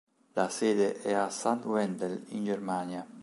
[0.33, 1.59] La sede è a St.
[1.65, 3.05] Wendel in Germania.